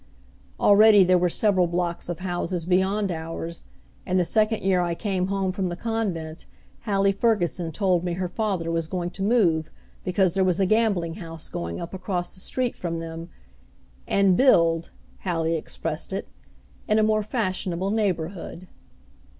[0.59, 3.65] Already there were several blocks of houses beyond ours,
[4.03, 6.47] and the second year I came home from the convent
[6.85, 9.69] Hallie Ferguson told me her father was going to move
[10.03, 13.29] because there was a gambling house going up across the street from them,
[14.07, 16.27] "and build," Hallie expressed it,
[16.87, 18.69] "in a more fashionable neighborhood."